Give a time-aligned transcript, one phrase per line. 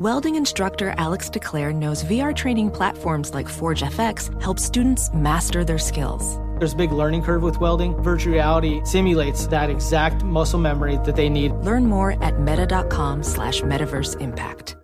[0.00, 5.78] Welding instructor Alex DeClaire knows VR training platforms like Forge FX help students master their
[5.78, 6.36] skills.
[6.58, 7.94] There's a big learning curve with welding.
[8.02, 11.52] Virtual reality simulates that exact muscle memory that they need.
[11.62, 14.74] Learn more at meta.com slash metaverse impact.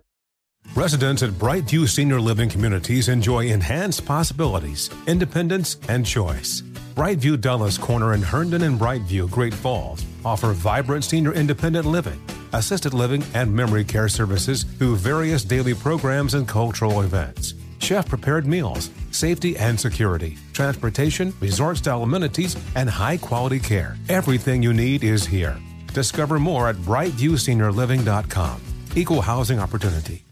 [0.76, 6.62] Residents at Brightview Senior Living Communities enjoy enhanced possibilities, independence, and choice.
[6.94, 12.94] Brightview Dulles Corner in Herndon and Brightview, Great Falls offer vibrant senior independent living, assisted
[12.94, 17.54] living, and memory care services through various daily programs and cultural events.
[17.78, 23.96] Chef prepared meals, safety and security, transportation, resort style amenities, and high quality care.
[24.08, 25.56] Everything you need is here.
[25.94, 28.60] Discover more at brightviewseniorliving.com.
[28.94, 30.24] Equal housing opportunity.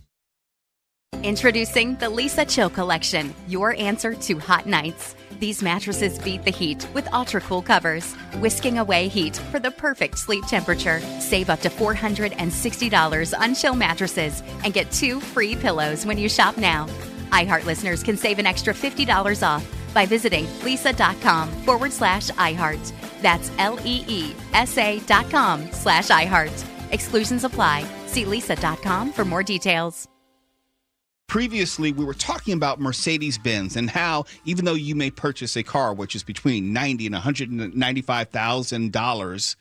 [1.25, 5.17] Introducing the Leesa Chill Collection, your answer to hot nights.
[5.39, 10.19] These mattresses beat the heat with ultra cool covers, whisking away heat for the perfect
[10.19, 11.01] sleep temperature.
[11.21, 16.57] Save up to $460 on chill mattresses and get two free pillows when you shop
[16.57, 16.87] now.
[17.31, 22.93] iHeart listeners can save an extra $50 off by visiting leesa.com forward slash iHeart.
[23.23, 26.65] That's L E E S A dot com slash iHeart.
[26.93, 27.87] Exclusions apply.
[28.07, 30.09] See leesa.com for more details.
[31.29, 35.63] Previously, we were talking about Mercedes Benz and how, even though you may purchase a
[35.63, 39.55] car which is between ninety and one hundred and ninety-five thousand dollars,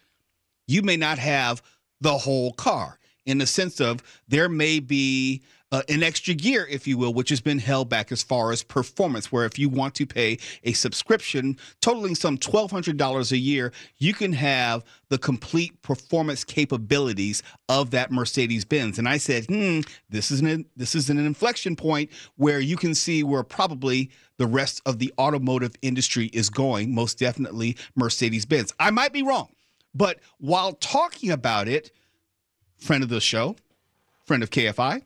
[0.66, 1.62] you may not have
[2.00, 2.98] the whole car.
[3.26, 7.30] In the sense of there may be uh, an extra gear, if you will, which
[7.30, 9.32] has been held back as far as performance.
[9.32, 14.34] Where if you want to pay a subscription totaling some $1,200 a year, you can
[14.34, 18.98] have the complete performance capabilities of that Mercedes Benz.
[18.98, 22.96] And I said, hmm, this is an this is an inflection point where you can
[22.96, 26.94] see where probably the rest of the automotive industry is going.
[26.94, 28.74] Most definitely Mercedes Benz.
[28.80, 29.50] I might be wrong,
[29.94, 31.92] but while talking about it,
[32.78, 33.56] friend of the show,
[34.26, 35.04] friend of KFI,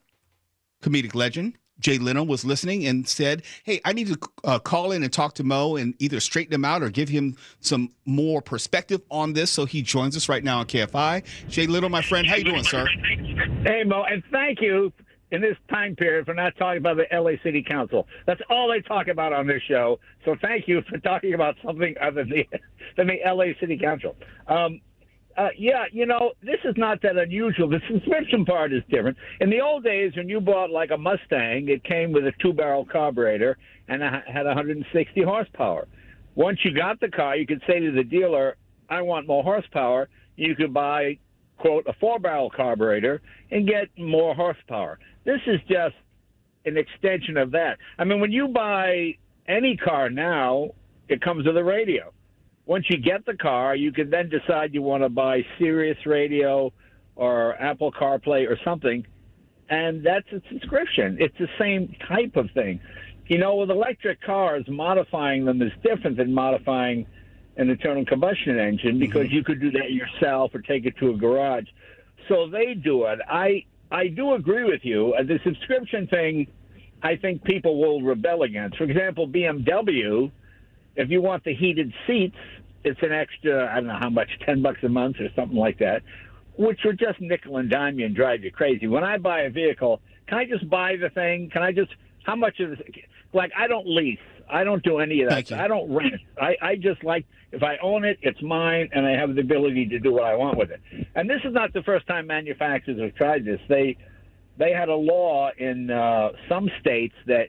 [0.82, 5.04] comedic legend Jay Leno was listening and said, "Hey, I need to uh, call in
[5.04, 9.02] and talk to Mo and either straighten him out or give him some more perspective
[9.10, 11.24] on this." So he joins us right now on KFI.
[11.50, 12.86] Jay Leno, my friend, how you doing, sir?
[13.66, 14.94] Hey, Mo, and thank you
[15.32, 18.08] in this time period for not talking about the LA City Council.
[18.28, 20.00] That's all they talk about on this show.
[20.26, 22.48] So thank you for talking about something other than the,
[22.98, 24.16] than the LA City Council.
[24.48, 24.82] Um,
[25.38, 27.70] uh, yeah, you know, this is not that unusual.
[27.70, 29.18] The subscription part is different.
[29.40, 32.54] In the old days, when you bought like a Mustang, it came with a two
[32.54, 35.88] barrel carburetor and had 160 horsepower.
[36.36, 38.56] Once you got the car, you could say to the dealer,
[38.90, 40.10] I want more horsepower.
[40.36, 41.18] You could buy,
[41.58, 43.22] quote, a four barrel carburetor
[43.52, 45.00] and get more horsepower.
[45.26, 45.96] This is just
[46.66, 47.78] an extension of that.
[47.98, 49.16] I mean, when you buy
[49.48, 50.72] any car now,
[51.10, 52.14] it comes with a radio
[52.72, 56.72] once you get the car, you can then decide you want to buy Sirius Radio
[57.18, 59.06] or Apple CarPlay or something,
[59.70, 61.18] and that's a subscription.
[61.20, 62.80] It's the same type of thing.
[63.28, 67.06] You know, with electric cars, modifying them is different than modifying
[67.58, 69.36] an internal combustion engine because mm-hmm.
[69.36, 71.68] you could do that yourself or take it to a garage.
[72.30, 73.20] So they do it.
[73.28, 75.14] I I do agree with you.
[75.20, 76.48] Uh, the subscription thing,
[77.04, 78.78] I think people will rebel against.
[78.78, 80.32] For example, BMW
[80.96, 82.36] if you want the heated seats,
[82.84, 85.80] it's an extra, I don't know how much, 10 bucks a month or something like
[85.80, 86.04] that,
[86.58, 88.88] which would just nickel and dime you and drive you crazy.
[88.88, 91.50] When I buy a vehicle, can I just buy the thing?
[91.52, 91.92] Can I just,
[92.24, 92.78] how much is,
[93.34, 94.20] like, I don't lease.
[94.50, 95.38] I don't do any of that.
[95.60, 96.16] I don't rent.
[96.42, 99.88] I, I just like, if I own it, it's mine, and I have the ability
[99.88, 100.82] to do what I want with it.
[101.16, 103.60] And this is not the first time manufacturers have tried this.
[103.70, 103.98] They,
[104.58, 107.48] they had a law in uh, some states that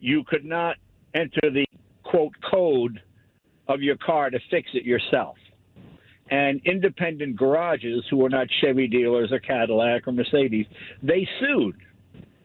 [0.00, 0.76] you could not
[1.14, 1.66] enter the
[2.02, 3.00] quote code
[3.72, 5.36] of your car to fix it yourself.
[6.30, 10.66] And independent garages who were not Chevy dealers or Cadillac or Mercedes,
[11.02, 11.76] they sued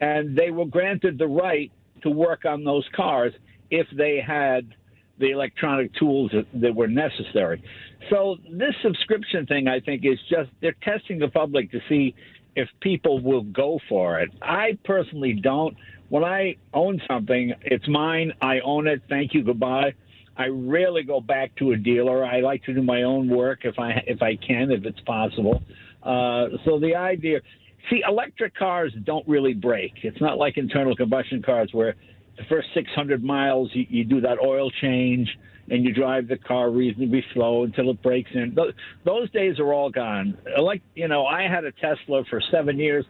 [0.02, 1.72] and they were granted the right
[2.04, 3.34] to work on those cars
[3.72, 4.74] if they had
[5.20, 7.64] the electronic tools that, that, were necessary.
[8.10, 12.14] So this subscription thing, I think, is just they're testing the public to see
[12.56, 14.30] if people will go for it.
[14.42, 15.76] I personally don't
[16.10, 18.34] when I own something, it's mine.
[18.42, 19.02] I own it.
[19.10, 19.44] Thank you.
[19.44, 19.94] Goodbye.
[20.38, 22.24] I rarely go back to a dealer.
[22.24, 25.64] I like to do my own work if I if I can, if it's possible.
[26.04, 27.42] Uh, so the idea,
[27.90, 29.94] See, electric cars don't really break.
[30.04, 31.96] It's not like internal combustion cars where
[32.38, 35.30] the first 600 miles you, you do that oil change
[35.70, 38.54] and you drive the car reasonably slow until it breaks in.
[38.56, 38.74] Those,
[39.06, 40.38] those days are all gone.
[40.60, 43.06] Like, you know, I had a Tesla for seven years,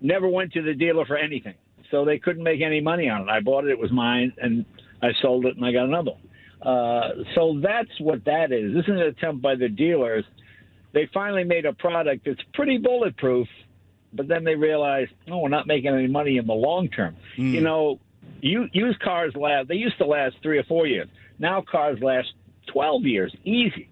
[0.00, 1.54] never went to the dealer for anything.
[1.90, 3.28] So they couldn't make any money on it.
[3.28, 4.64] I bought it, it was mine, and
[5.02, 6.27] I sold it and I got another one.
[6.62, 8.74] Uh, so that's what that is.
[8.74, 10.24] This is an attempt by the dealers.
[10.92, 13.46] They finally made a product that's pretty bulletproof,
[14.12, 17.16] but then they realized, oh, we're not making any money in the long term.
[17.36, 17.52] Mm.
[17.52, 18.00] You know,
[18.40, 21.08] you, used cars last, they used to last three or four years.
[21.38, 22.28] Now cars last
[22.72, 23.90] 12 years, easy.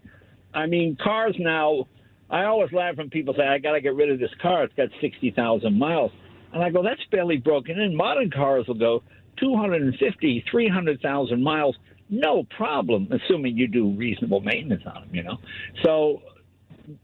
[0.52, 1.86] I mean, cars now,
[2.30, 4.64] I always laugh when people say, I got to get rid of this car.
[4.64, 6.10] It's got 60,000 miles.
[6.52, 7.94] And I go, that's barely broken in.
[7.94, 9.02] Modern cars will go
[9.38, 11.76] 250, 300,000 miles
[12.08, 15.14] no problem, assuming you do reasonable maintenance on them.
[15.14, 15.38] You know,
[15.84, 16.22] so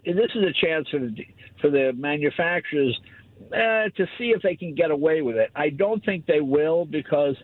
[0.05, 1.13] this is a chance for the
[1.61, 2.99] for the manufacturers
[3.53, 5.51] uh, to see if they can get away with it.
[5.55, 7.37] I don't think they will because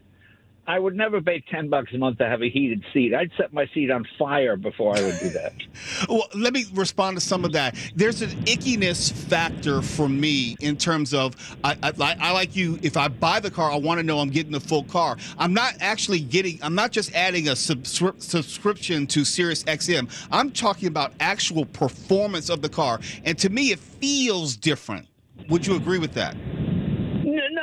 [0.69, 3.15] I would never pay ten bucks a month to have a heated seat.
[3.15, 5.55] I'd set my seat on fire before I would do that.
[6.11, 7.75] well, let me respond to some of that.
[7.97, 12.79] There's an ickiness factor for me in terms of I, I, I like you.
[12.83, 15.17] If I buy the car, I want to know I'm getting the full car.
[15.39, 16.59] I'm not actually getting.
[16.63, 20.11] I'm not just adding a subscri- subscription to Sirius XM.
[20.31, 25.09] I'm talking about actual performance of the car, and to me, it feels different.
[25.49, 26.37] Would you agree with that?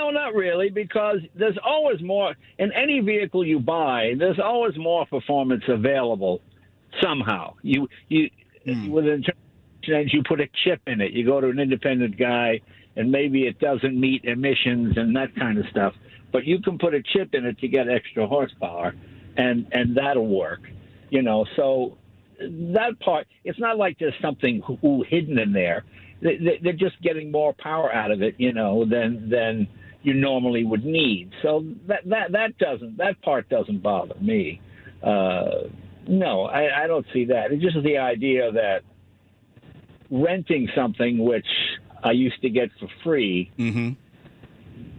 [0.06, 4.14] No, not really, because there's always more in any vehicle you buy.
[4.18, 6.42] There's always more performance available
[7.02, 7.56] somehow.
[7.64, 8.30] You you
[8.68, 8.90] mm.
[8.92, 9.24] with an
[9.88, 11.14] you put a chip in it.
[11.14, 12.62] You go to an independent guy,
[12.96, 15.96] and maybe it doesn't meet emissions and that kind of stuff.
[16.32, 18.94] But you can put a chip in it to get extra horsepower,
[19.38, 20.62] and and that'll work.
[21.10, 21.98] You know, so
[22.40, 23.26] that part.
[23.44, 24.62] It's not like there's something
[25.10, 25.84] hidden in there.
[26.22, 29.68] They're just getting more power out of it, you know, than than
[30.06, 31.32] you normally would need.
[31.42, 34.62] So that that that doesn't that part doesn't bother me.
[35.02, 35.68] Uh,
[36.08, 37.52] no, I, I don't see that.
[37.52, 38.84] It's just the idea that
[40.12, 41.48] renting something which
[42.04, 43.52] I used to get for free.
[43.58, 43.92] Mm-hmm.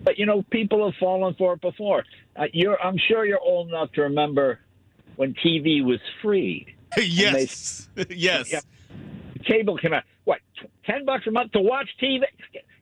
[0.02, 2.04] But you know, people have fallen for it before.
[2.34, 4.60] Uh, you're, I'm sure you're old enough to remember
[5.16, 6.74] when TV was free.
[6.96, 8.52] yes, they, yes.
[8.52, 8.60] Yeah,
[9.44, 10.04] cable came out.
[10.24, 10.40] What,
[10.84, 12.22] ten bucks a month to watch TV?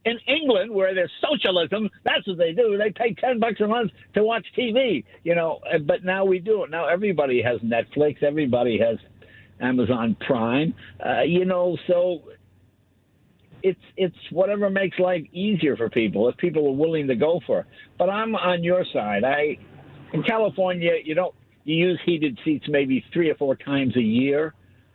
[0.05, 2.77] In England, where there's socialism, that's what they do.
[2.77, 5.61] They pay ten bucks a month to watch TV, you know.
[5.73, 6.71] Uh, but now we do it.
[6.71, 8.23] Now everybody has Netflix.
[8.23, 8.99] Everybody has
[9.61, 10.75] Amazon Prime.
[11.05, 12.23] Uh, you know, so
[13.62, 16.29] it's it's whatever makes life easier for people.
[16.29, 17.67] If people are willing to go for it.
[17.99, 19.25] But I'm on your side.
[19.25, 19.59] I
[20.12, 21.35] in California, you don't
[21.65, 24.55] you use heated seats maybe three or four times a year.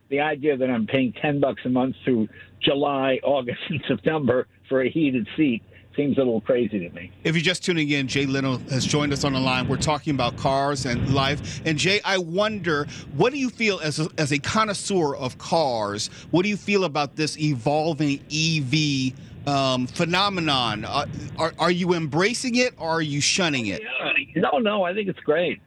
[0.09, 2.27] The idea that I'm paying ten bucks a month through
[2.61, 5.63] July, August, and September for a heated seat
[5.95, 7.11] seems a little crazy to me.
[7.25, 9.67] If you're just tuning in, Jay Leno has joined us on the line.
[9.67, 11.61] We're talking about cars and life.
[11.65, 16.09] And Jay, I wonder, what do you feel as a, as a connoisseur of cars?
[16.31, 19.13] What do you feel about this evolving EV
[19.45, 20.85] um, phenomenon?
[20.85, 21.05] Uh,
[21.37, 23.81] are, are you embracing it or are you shunning it?
[23.81, 24.09] Yeah.
[24.35, 25.59] No, no, I think it's great.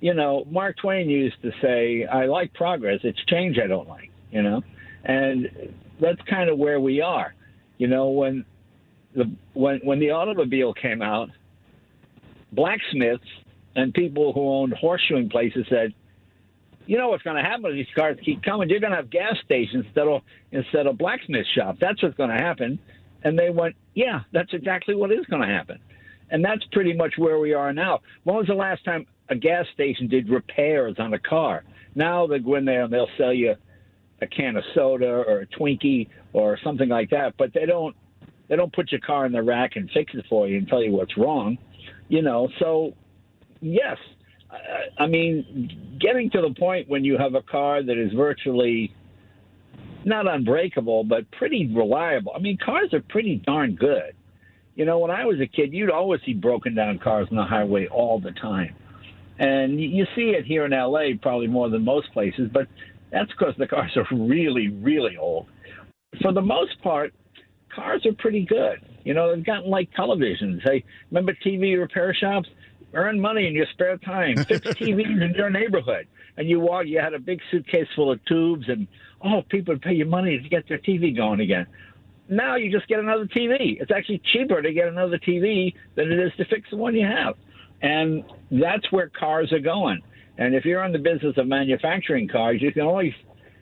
[0.00, 3.00] You know, Mark Twain used to say, "I like progress.
[3.02, 4.62] It's change I don't like." You know,
[5.04, 7.34] and that's kind of where we are.
[7.80, 8.44] You know, when
[9.14, 9.24] the
[9.54, 11.30] when when the automobile came out,
[12.52, 13.24] blacksmiths
[13.74, 15.94] and people who owned horseshoeing places said,
[16.84, 18.68] "You know what's going to happen if these cars keep coming?
[18.68, 20.20] You're going to have gas stations instead of
[20.52, 21.78] instead of blacksmith shops.
[21.80, 22.78] That's what's going to happen."
[23.24, 25.78] And they went, "Yeah, that's exactly what is going to happen."
[26.30, 28.00] And that's pretty much where we are now.
[28.24, 31.64] When was the last time a gas station did repairs on a car?
[31.94, 33.56] Now they go in there and they'll sell you
[34.22, 37.96] a can of soda or a Twinkie or something like that, but they don't
[38.48, 40.82] they don't put your car in the rack and fix it for you and tell
[40.82, 41.56] you what's wrong,
[42.08, 42.48] you know.
[42.58, 42.94] So
[43.60, 43.96] yes,
[44.50, 48.94] I, I mean, getting to the point when you have a car that is virtually
[50.04, 52.32] not unbreakable, but pretty reliable.
[52.34, 54.14] I mean, cars are pretty darn good.
[54.74, 57.44] You know, when I was a kid, you'd always see broken down cars on the
[57.44, 58.74] highway all the time.
[59.38, 62.66] And you see it here in LA probably more than most places, but
[63.10, 65.46] that's because the cars are really, really old.
[66.22, 67.12] For the most part,
[67.74, 68.80] cars are pretty good.
[69.04, 70.60] You know, they've gotten like televisions.
[70.62, 72.48] Hey, remember TV repair shops?
[72.92, 74.36] Earn money in your spare time.
[74.48, 76.06] Fix TVs in your neighborhood.
[76.36, 78.86] And you walk, you had a big suitcase full of tubes, and
[79.22, 81.66] oh, people would pay you money to get their TV going again.
[82.28, 83.80] Now you just get another TV.
[83.80, 87.06] It's actually cheaper to get another TV than it is to fix the one you
[87.06, 87.34] have.
[87.82, 90.00] And that's where cars are going.
[90.40, 93.14] And if you're in the business of manufacturing cars, you can only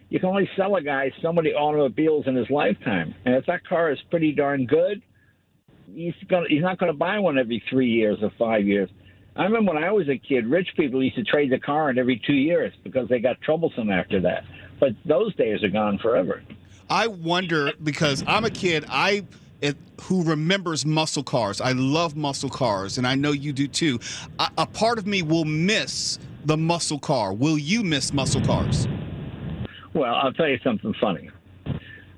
[0.09, 3.15] you can only sell a guy so many automobiles in his lifetime.
[3.27, 5.03] And if that car is pretty darn good,
[5.93, 8.89] he's going he's not to buy one every three years or five years.
[9.35, 11.99] I remember when I was a kid, rich people used to trade the car in
[11.99, 14.45] every two years because they got troublesome after that.
[14.79, 16.43] But those days are gone forever.
[16.89, 18.85] I wonder because I'm a kid.
[18.89, 19.25] I
[19.61, 21.61] it, who remembers muscle cars.
[21.61, 23.99] I love muscle cars, and I know you do too.
[24.57, 27.33] A part of me will miss the muscle car.
[27.33, 28.89] Will you miss muscle cars?
[29.95, 31.31] Well, I'll tell you something funny.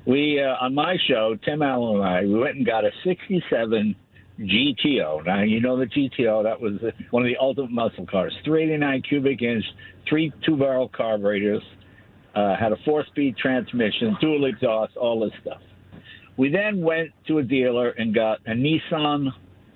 [0.07, 3.95] We uh, on my show, Tim Allen and I, we went and got a '67
[4.41, 5.25] GTO.
[5.27, 6.43] Now you know the GTO.
[6.43, 6.75] That was
[7.11, 8.35] one of the ultimate muscle cars.
[8.45, 9.65] 389 cubic inch,
[10.09, 11.62] three two-barrel carburetors,
[12.35, 15.61] uh, had a four-speed transmission, dual exhaust, all this stuff.
[16.37, 19.29] We then went to a dealer and got a Nissan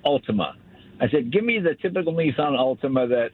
[0.03, 0.53] Altima.
[0.99, 3.31] I said, "Give me the typical Nissan Altima that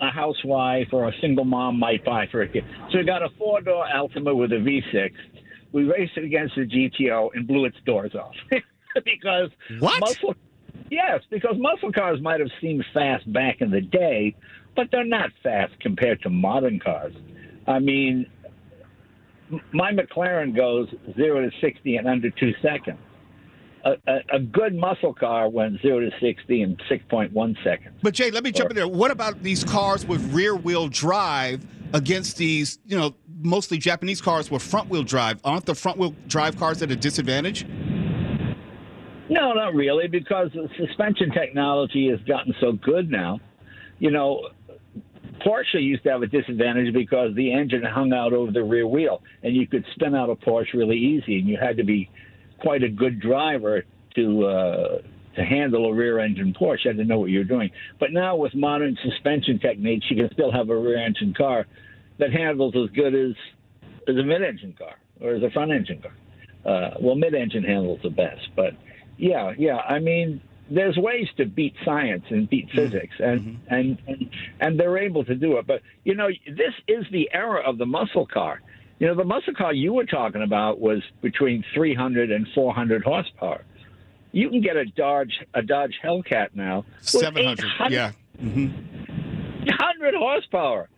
[0.00, 3.28] a housewife or a single mom might buy for a kid." So we got a
[3.38, 5.12] four-door Altima with a V6
[5.76, 8.34] we raced it against the GTO and blew its doors off
[9.04, 10.00] because what?
[10.00, 10.34] Muscle,
[10.90, 14.34] yes, because muscle cars might have seemed fast back in the day,
[14.74, 17.12] but they're not fast compared to modern cars.
[17.66, 18.26] I mean,
[19.72, 22.98] my McLaren goes zero to sixty in under two seconds.
[23.86, 27.94] A, a, a, good muscle car went zero to sixty in six point one seconds.
[28.02, 28.88] But Jay, let me jump in there.
[28.88, 34.50] What about these cars with rear wheel drive against these, you know, mostly Japanese cars
[34.50, 35.40] with front wheel drive.
[35.44, 37.66] Aren't the front wheel drive cars at a disadvantage?
[39.28, 43.40] No, not really, because the suspension technology has gotten so good now.
[43.98, 44.48] You know,
[45.44, 49.22] Porsche used to have a disadvantage because the engine hung out over the rear wheel,
[49.42, 52.08] and you could spin out a Porsche really easy, and you had to be
[52.60, 53.84] quite a good driver
[54.14, 54.98] to uh,
[55.36, 56.84] to handle a rear engine Porsche.
[56.84, 57.70] You had to know what you're doing.
[58.00, 61.66] But now with modern suspension techniques, you can still have a rear engine car
[62.18, 63.34] that handles as good as
[64.08, 66.14] as a mid engine car or as a front engine car.
[66.64, 68.72] Uh, well, mid engine handles the best, but
[69.18, 69.76] yeah, yeah.
[69.76, 72.78] I mean, there's ways to beat science and beat mm-hmm.
[72.78, 73.74] physics, and, mm-hmm.
[73.74, 75.66] and and and they're able to do it.
[75.66, 78.62] But you know, this is the era of the muscle car.
[78.98, 83.64] You know, the muscle car you were talking about was between 300 and 400 horsepower.
[84.32, 86.84] You can get a Dodge a Dodge Hellcat now.
[87.00, 87.64] 700.
[87.90, 88.12] Yeah.
[88.40, 89.64] Mm-hmm.
[89.66, 90.88] 100 horsepower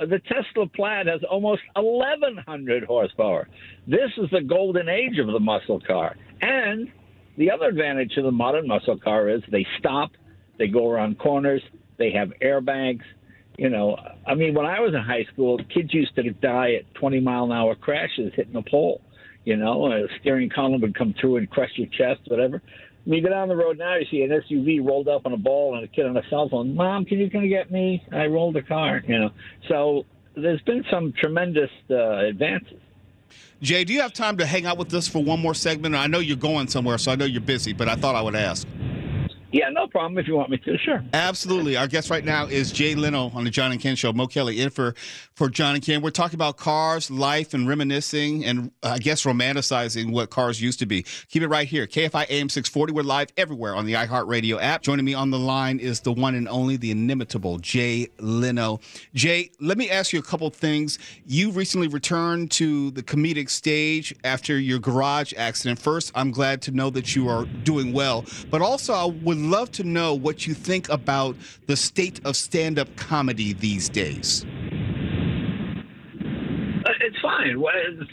[0.00, 3.48] the Tesla Plaid has almost 1,100 horsepower.
[3.86, 6.16] This is the golden age of the muscle car.
[6.40, 6.90] And
[7.36, 10.12] the other advantage of the modern muscle car is they stop,
[10.58, 11.62] they go around corners,
[11.98, 13.02] they have airbags.
[13.58, 16.94] You know, I mean, when I was in high school, kids used to die at
[16.94, 19.00] 20 mile an hour crashes hitting a pole.
[19.44, 22.62] You know, a steering column would come through and crush your chest, whatever.
[23.04, 25.36] When you go down the road now, you see an SUV rolled up on a
[25.36, 26.76] ball and a kid on a cell phone.
[26.76, 28.04] Mom, can you come get me?
[28.12, 29.02] I rolled a car.
[29.06, 29.30] You know,
[29.68, 30.06] so
[30.36, 32.78] there's been some tremendous uh, advances.
[33.60, 35.94] Jay, do you have time to hang out with us for one more segment?
[35.94, 38.36] I know you're going somewhere, so I know you're busy, but I thought I would
[38.36, 38.66] ask.
[39.52, 40.78] Yeah, no problem if you want me to.
[40.78, 41.04] Sure.
[41.12, 41.76] Absolutely.
[41.76, 44.10] Our guest right now is Jay Leno on the John and Ken Show.
[44.10, 44.94] Mo Kelly in for,
[45.34, 46.00] for John and Ken.
[46.00, 50.86] We're talking about cars, life, and reminiscing, and I guess romanticizing what cars used to
[50.86, 51.04] be.
[51.28, 51.86] Keep it right here.
[51.86, 52.94] KFI AM 640.
[52.94, 54.80] We're live everywhere on the iHeartRadio app.
[54.80, 58.80] Joining me on the line is the one and only, the inimitable Jay Leno.
[59.12, 60.98] Jay, let me ask you a couple things.
[61.26, 65.78] You recently returned to the comedic stage after your garage accident.
[65.78, 69.70] First, I'm glad to know that you are doing well, but also I would love
[69.72, 74.44] to know what you think about the state of stand up comedy these days.
[76.84, 77.62] Uh, it's fine.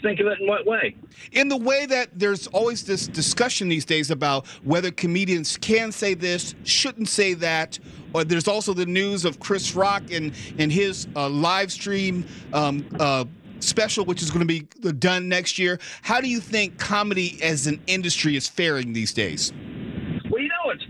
[0.02, 0.94] Think of it in what way?
[1.32, 6.14] In the way that there's always this discussion these days about whether comedians can say
[6.14, 7.78] this, shouldn't say that,
[8.14, 12.86] or there's also the news of Chris Rock and and his uh, live stream um,
[13.00, 13.24] uh,
[13.58, 14.60] special, which is going to be
[14.92, 15.78] done next year.
[16.02, 19.52] How do you think comedy as an industry is faring these days?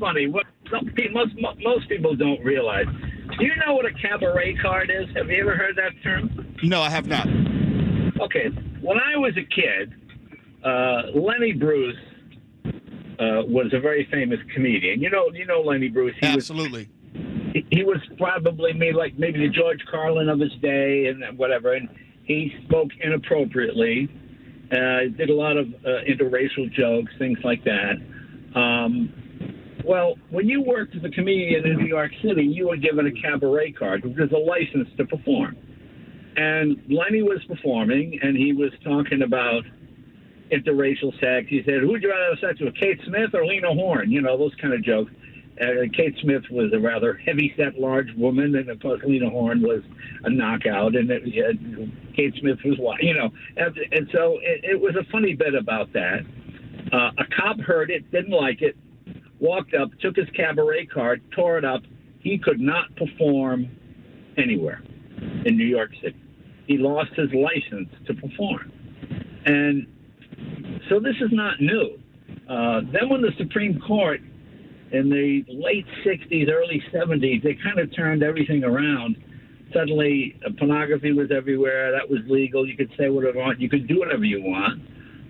[0.01, 0.27] Funny.
[0.27, 2.87] What some most most people don't realize.
[3.39, 5.07] Do you know what a cabaret card is?
[5.15, 6.57] Have you ever heard that term?
[6.63, 7.29] No, I have not.
[8.21, 8.49] Okay,
[8.81, 9.95] when I was a kid,
[10.65, 11.97] uh, Lenny Bruce
[13.21, 15.01] uh, was a very famous comedian.
[15.01, 16.15] You know, you know Lenny Bruce.
[16.21, 16.89] He Absolutely.
[17.15, 21.39] Was, he, he was probably maybe like maybe the George Carlin of his day and
[21.39, 21.75] whatever.
[21.75, 21.89] And
[22.25, 24.09] he spoke inappropriately.
[24.73, 27.95] Uh, did a lot of uh, interracial jokes, things like that.
[28.55, 29.13] Um,
[29.85, 33.13] well, when you worked as a comedian in New York City, you were given a
[33.13, 35.57] cabaret card, which is a license to perform.
[36.37, 39.65] And Lenny was performing, and he was talking about
[40.51, 41.47] interracial sex.
[41.49, 44.37] He said, "Who'd you rather have sex with, Kate Smith or Lena Horne?" You know
[44.39, 45.13] those kind of jokes.
[45.61, 49.83] Uh, Kate Smith was a rather heavy-set, large woman, and of course Lena Horne was
[50.25, 51.85] a knockout, and it, uh,
[52.17, 55.93] Kate Smith was, you know, and, and so it, it was a funny bit about
[55.93, 56.21] that.
[56.93, 58.75] Uh, a cop heard it, didn't like it,
[59.41, 61.83] walked up, took his cabaret card, tore it up.
[62.21, 63.71] He could not perform
[64.37, 64.83] anywhere
[65.45, 66.17] in New York City.
[66.67, 68.73] He lost his license to perform.
[69.47, 69.87] And
[70.89, 71.99] so this is not new.
[72.49, 74.21] Uh, then when the Supreme Court
[74.93, 79.17] in the late 60s, early 70s, they kind of turned everything around.
[79.73, 81.93] Suddenly, uh, pornography was everywhere.
[81.93, 82.67] That was legal.
[82.69, 83.61] You could say whatever you want.
[83.61, 84.83] You could do whatever you want.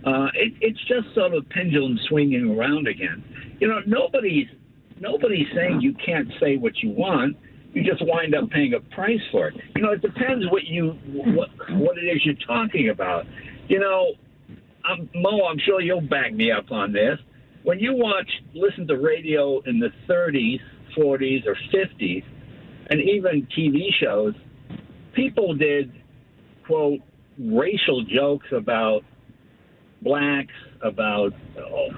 [0.04, 3.22] Uh, it, it's just sort of pendulum swinging around again.
[3.60, 4.46] You know, nobody's
[4.98, 7.36] nobody's saying you can't say what you want.
[7.72, 9.54] You just wind up paying a price for it.
[9.76, 13.26] You know, it depends what you what what it is you're talking about.
[13.68, 14.14] You know,
[14.84, 17.18] I'm, Mo, I'm sure you'll back me up on this.
[17.62, 20.60] When you watch, listen to radio in the 30s,
[20.96, 22.24] 40s, or 50s,
[22.88, 24.34] and even TV shows,
[25.12, 25.92] people did
[26.66, 27.00] quote
[27.38, 29.02] racial jokes about
[30.02, 31.34] blacks, about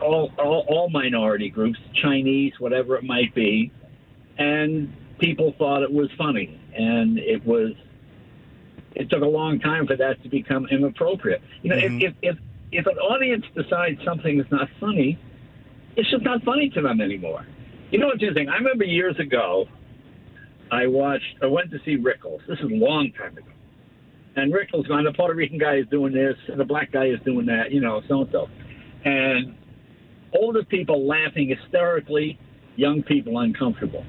[0.01, 3.73] all, all, all minority groups, Chinese, whatever it might be,
[4.39, 7.73] and people thought it was funny, and it was.
[8.95, 11.41] It took a long time for that to become inappropriate.
[11.63, 12.03] You know, mm-hmm.
[12.03, 12.39] if, if if
[12.73, 15.19] if an audience decides something is not funny,
[15.97, 17.47] it's just not funny to them anymore.
[17.91, 18.49] You know what's interesting?
[18.49, 19.69] I remember years ago,
[20.71, 22.41] I watched, I went to see Rickles.
[22.49, 23.47] This is a long time ago.
[24.37, 27.19] And Rickles going, the Puerto Rican guy is doing this, and the black guy is
[27.25, 28.47] doing that, you know, so and so.
[29.05, 29.55] And
[30.35, 32.39] older people laughing hysterically,
[32.77, 34.05] young people uncomfortable.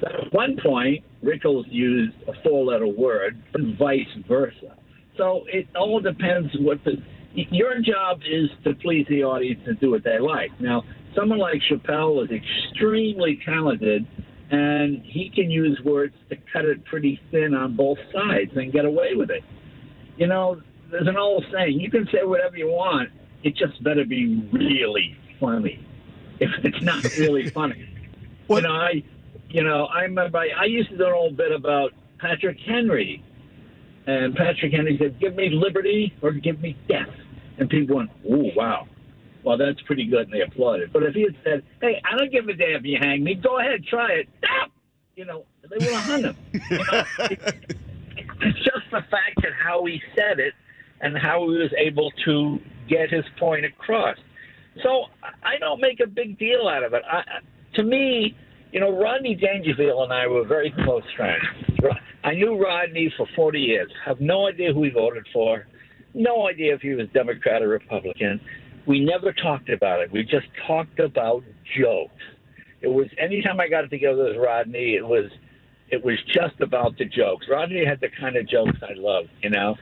[0.00, 4.76] But at one point, Rickles used a four letter word, and vice versa.
[5.16, 6.92] So it all depends what the.
[7.34, 10.50] Your job is to please the audience and do what they like.
[10.60, 10.82] Now,
[11.14, 14.06] someone like Chappelle is extremely talented,
[14.50, 18.86] and he can use words to cut it pretty thin on both sides and get
[18.86, 19.42] away with it.
[20.18, 20.60] You know,
[20.90, 23.10] there's an old saying: you can say whatever you want,
[23.42, 25.84] it just better be really funny.
[26.40, 27.88] If it's not really funny,
[28.48, 29.02] you know, I,
[29.48, 33.24] you know, I remember I, I used to do an old bit about Patrick Henry,
[34.06, 37.08] and Patrick Henry said, "Give me liberty or give me death,"
[37.58, 38.86] and people went, "Oh, wow."
[39.42, 40.92] well, that's pretty good, and they applauded.
[40.92, 43.34] But if he had said, hey, I don't give a damn if you hang me,
[43.34, 44.70] go ahead, try it, Stop!
[45.16, 46.36] you know, they would have hung him.
[48.40, 48.77] You know?
[48.90, 50.54] The fact that how he said it
[51.00, 54.16] and how he was able to get his point across.
[54.82, 55.06] So
[55.42, 57.02] I don't make a big deal out of it.
[57.10, 57.22] I,
[57.74, 58.36] to me,
[58.72, 61.44] you know, Rodney Dangerfield and I were very close friends.
[62.24, 63.90] I knew Rodney for 40 years.
[64.04, 65.66] Have no idea who he voted for.
[66.14, 68.40] No idea if he was Democrat or Republican
[68.88, 70.10] we never talked about it.
[70.10, 71.44] We just talked about
[71.78, 72.22] jokes.
[72.80, 75.30] It was anytime I got together with Rodney, it was
[75.90, 77.46] it was just about the jokes.
[77.48, 79.26] Rodney had the kind of jokes I love.
[79.42, 79.76] You know,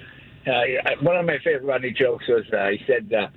[0.46, 0.62] uh,
[1.00, 3.12] one of my favorite Rodney jokes was uh, he said.
[3.12, 3.28] Uh,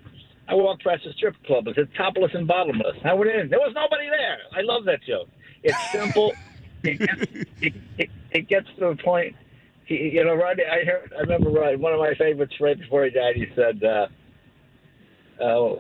[0.47, 1.67] I walked past a strip club.
[1.67, 2.97] It said topless and bottomless.
[3.05, 3.49] I went in.
[3.49, 4.39] There was nobody there.
[4.51, 5.29] I love that joke.
[5.62, 6.34] It's simple.
[6.84, 9.36] it, gets, it, it, it, gets to the point.
[9.86, 10.63] He, you know, Rodney.
[10.65, 11.13] I heard.
[11.15, 11.75] I remember Rodney.
[11.75, 13.36] One of my favorites right before he died.
[13.36, 14.08] He said, uh,
[15.43, 15.75] uh,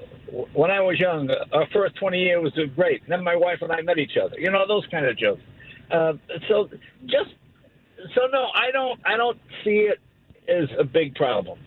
[0.53, 3.01] when I was young, our first 20 years was great.
[3.07, 4.39] Then my wife and I met each other.
[4.39, 5.41] You know those kind of jokes.
[5.91, 6.13] Uh,
[6.47, 6.69] so
[7.05, 7.31] just
[8.15, 9.99] so no, I don't I don't see it
[10.47, 11.59] as a big problem.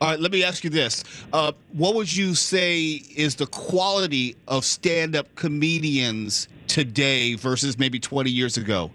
[0.00, 4.36] All right, let me ask you this: uh, What would you say is the quality
[4.48, 8.90] of stand-up comedians today versus maybe 20 years ago,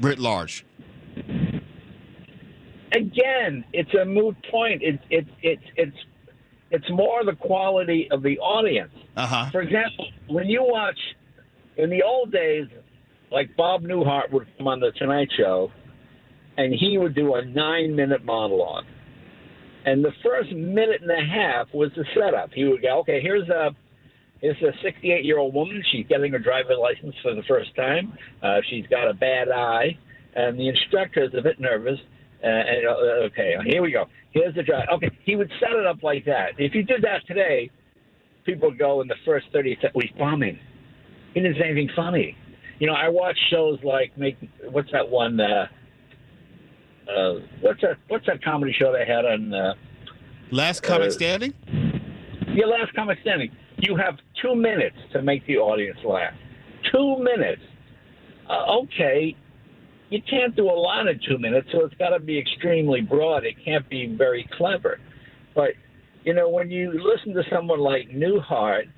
[0.00, 0.64] writ large?
[2.92, 4.82] Again, it's a moot point.
[4.82, 5.96] It's it's it's it's
[6.70, 8.92] it's more the quality of the audience.
[9.16, 9.50] Uh-huh.
[9.50, 10.98] For example, when you watch
[11.76, 12.66] in the old days,
[13.30, 15.70] like Bob Newhart would come on the Tonight Show,
[16.56, 18.84] and he would do a nine-minute monologue,
[19.84, 22.50] and the first minute and a half was the setup.
[22.52, 23.74] He would go, "Okay, here's a."
[24.40, 25.82] Here's a 68 year old woman.
[25.90, 28.16] She's getting her driver's license for the first time.
[28.40, 29.98] Uh, she's got a bad eye,
[30.36, 31.98] and the instructor is a bit nervous.
[32.42, 34.04] Uh, and, uh, okay, here we go.
[34.30, 34.86] Here's the drive.
[34.94, 36.50] Okay, he would set it up like that.
[36.56, 37.68] If you did that today,
[38.44, 40.58] people go in the first 30 seconds, we bombing.
[41.34, 42.36] He didn't say anything funny.
[42.78, 44.36] You know, I watch shows like make
[44.70, 45.40] what's that one?
[45.40, 45.66] Uh,
[47.10, 47.96] uh, what's that?
[48.08, 49.52] What's that comedy show they had on?
[49.52, 49.74] Uh,
[50.50, 51.54] Last Comic uh, Standing.
[52.48, 53.50] Yeah, Last Comic Standing.
[53.78, 56.34] You have two minutes to make the audience laugh.
[56.92, 57.62] Two minutes.
[58.48, 59.36] Uh, okay,
[60.10, 63.44] you can't do a lot in two minutes, so it's got to be extremely broad.
[63.44, 64.98] It can't be very clever.
[65.54, 65.70] But,
[66.24, 68.88] you know, when you listen to someone like Newhart,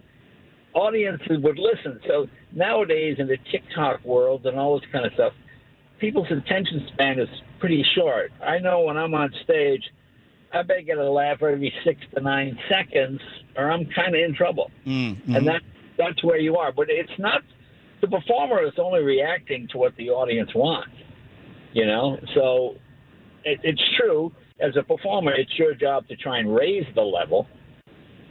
[0.74, 2.00] audiences would listen.
[2.06, 5.33] So nowadays, in the TikTok world and all this kind of stuff,
[5.98, 7.28] people's attention span is
[7.59, 8.33] pretty short.
[8.42, 9.83] I know when I'm on stage,
[10.52, 13.20] I better get a laugh every six to nine seconds,
[13.56, 14.70] or I'm kind of in trouble.
[14.87, 15.35] Mm-hmm.
[15.37, 15.62] And that
[15.96, 16.72] that's where you are.
[16.72, 17.42] But it's not
[18.00, 20.90] the performer is only reacting to what the audience wants.
[21.72, 22.74] You know, so
[23.44, 24.33] it, it's true.
[24.59, 27.46] As a performer, it's your job to try and raise the level.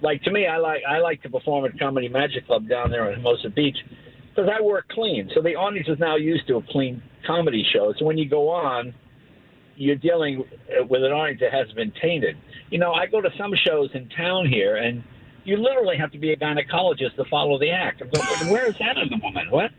[0.01, 3.09] Like to me, I like I like to perform at Comedy Magic Club down there
[3.09, 3.77] in Hermosa Beach
[4.29, 5.29] because I work clean.
[5.33, 7.93] So the audience is now used to a clean comedy show.
[7.97, 8.93] So when you go on,
[9.75, 10.45] you're dealing
[10.89, 12.37] with an audience that has been tainted.
[12.69, 15.03] You know, I go to some shows in town here, and
[15.43, 18.01] you literally have to be a gynecologist to follow the act.
[18.01, 19.49] I'm going, where is that in the woman?
[19.49, 19.71] What?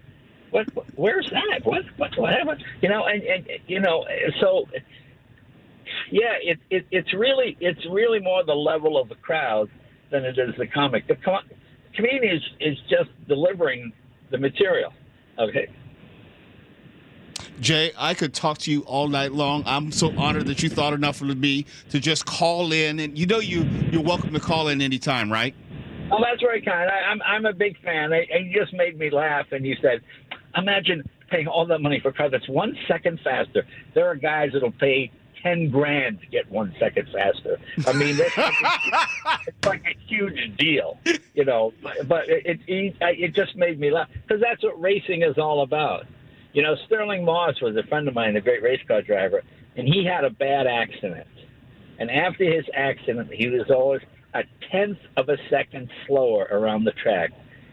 [0.50, 0.66] What?
[0.96, 1.64] Where's that?
[1.64, 1.85] What?
[1.96, 2.11] What?
[2.16, 2.59] What?
[2.83, 4.04] You know, and and you know,
[4.40, 4.66] so
[6.11, 9.70] yeah, it, it it's really it's really more the level of the crowd
[10.11, 11.07] than it is the comic.
[11.09, 11.49] The com-
[11.94, 13.92] comedian is is just delivering
[14.31, 14.92] the material.
[15.38, 15.68] Okay.
[17.61, 19.62] Jay, I could talk to you all night long.
[19.66, 23.27] I'm so honored that you thought enough of me to just call in, and you
[23.27, 25.55] know you you're welcome to call in anytime, right?
[26.11, 26.90] Oh, that's very kind.
[26.90, 28.12] I, I'm I'm a big fan.
[28.12, 30.01] I, you just made me laugh, and you said,
[30.57, 33.64] imagine paying all that money for a car that's one second faster.
[33.94, 37.59] There are guys that'll pay ten grand to get one second faster.
[37.87, 40.98] I mean, that's like a, it's like a huge deal,
[41.35, 41.72] you know.
[42.07, 46.07] But it it, it just made me laugh because that's what racing is all about.
[46.53, 49.42] You know, Stirling Moss was a friend of mine, a great race car driver,
[49.76, 51.29] and he had a bad accident.
[51.98, 54.00] And after his accident, he was always
[54.35, 57.31] a tenth of a second slower around the track.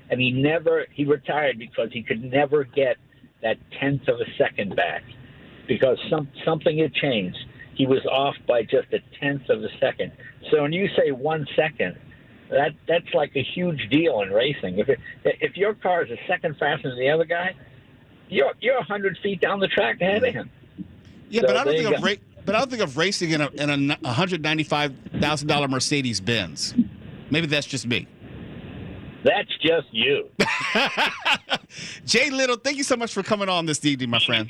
[0.09, 2.97] And he never, he retired because he could never get
[3.41, 5.03] that tenth of a second back
[5.67, 7.37] because some, something had changed.
[7.77, 10.11] He was off by just a tenth of a second.
[10.49, 11.95] So when you say one second,
[12.49, 14.79] that that's like a huge deal in racing.
[14.79, 17.55] If it, if your car is a second faster than the other guy,
[18.29, 20.49] you're you're hundred feet down the track ahead of him.
[21.29, 23.41] Yeah, so but I don't think of ra- but I don't think of racing in
[23.41, 26.73] a in a hundred ninety five thousand dollar Mercedes Benz.
[27.29, 28.07] Maybe that's just me.
[29.23, 30.29] That's just you.
[32.05, 34.49] Jay Leno, thank you so much for coming on this evening, my friend.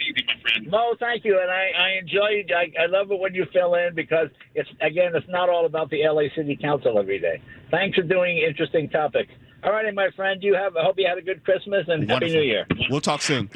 [0.66, 2.46] No, thank you, and I, I enjoy.
[2.56, 5.90] I, I love it when you fill in because it's again, it's not all about
[5.90, 7.42] the LA City Council every day.
[7.72, 9.32] Thanks for doing interesting topics.
[9.64, 10.42] All righty, my friend.
[10.42, 10.76] You have.
[10.78, 12.28] I hope you had a good Christmas and Wonderful.
[12.28, 12.68] Happy New Year.
[12.90, 13.50] We'll talk soon.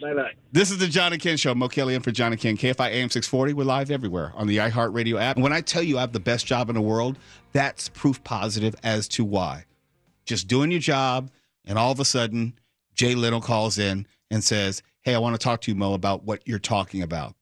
[0.00, 0.30] Bye bye.
[0.52, 1.54] This is the John and Ken Show.
[1.54, 2.56] Mo Kelly in for John and Ken.
[2.56, 3.52] KFI AM 640.
[3.52, 5.36] We're live everywhere on the iHeartRadio app.
[5.36, 7.18] And when I tell you I have the best job in the world,
[7.52, 9.64] that's proof positive as to why.
[10.24, 11.30] Just doing your job,
[11.64, 12.54] and all of a sudden,
[12.94, 16.24] Jay Leno calls in and says, "Hey, I want to talk to you, Mo, about
[16.24, 17.34] what you're talking about."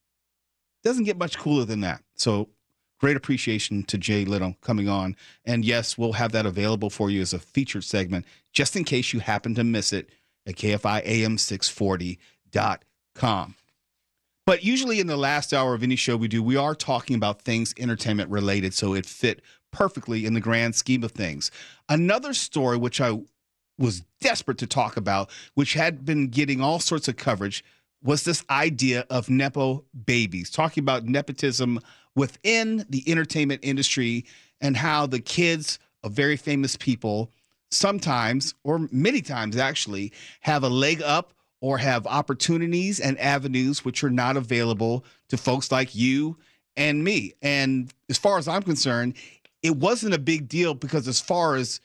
[0.84, 2.04] Doesn't get much cooler than that.
[2.14, 2.50] So
[3.00, 5.16] great appreciation to Jay Leno coming on.
[5.44, 9.12] And yes, we'll have that available for you as a featured segment just in case
[9.12, 10.10] you happen to miss it
[10.46, 13.54] at KFIAM640.com.
[14.46, 17.42] But usually in the last hour of any show we do, we are talking about
[17.42, 21.50] things entertainment related, so it fit perfectly in the grand scheme of things.
[21.88, 23.22] Another story which I
[23.78, 27.64] was desperate to talk about, which had been getting all sorts of coverage,
[28.02, 31.80] was this idea of Nepo babies, talking about nepotism
[32.14, 34.24] within the entertainment industry
[34.60, 37.30] and how the kids of very famous people
[37.70, 44.04] sometimes, or many times actually, have a leg up or have opportunities and avenues which
[44.04, 46.36] are not available to folks like you
[46.76, 47.34] and me.
[47.42, 49.14] And as far as I'm concerned,
[49.62, 51.80] it wasn't a big deal because as far as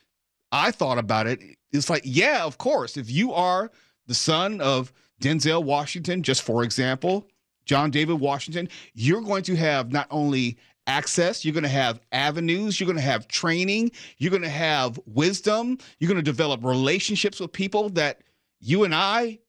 [0.51, 1.39] I thought about it,
[1.71, 3.71] it's like, yeah, of course, if you are
[4.07, 7.27] the son of Denzel Washington, just for example,
[7.65, 10.57] John David Washington, you're going to have not only
[10.87, 14.99] access, you're going to have avenues, you're going to have training, you're going to have
[15.05, 18.21] wisdom, you're going to develop relationships with people that
[18.59, 19.39] you and I,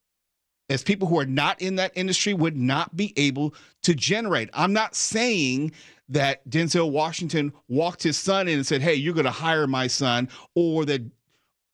[0.69, 4.51] as people who are not in that industry, would not be able to generate.
[4.53, 5.73] I'm not saying
[6.09, 9.87] that Denzel Washington walked his son in and said, Hey, you're going to hire my
[9.87, 11.03] son, or that,